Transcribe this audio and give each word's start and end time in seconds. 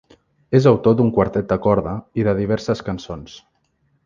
És 0.59 0.67
autor 0.71 0.95
d'un 1.01 1.11
quartet 1.17 1.47
de 1.53 1.59
corda 1.67 1.95
i 2.23 2.27
de 2.29 2.37
diverses 2.43 2.83
cançons. 2.89 3.41